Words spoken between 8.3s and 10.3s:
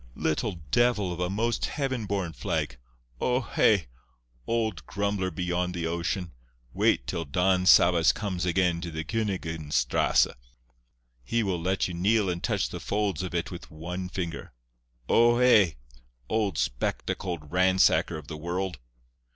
again to the Königin Strasse.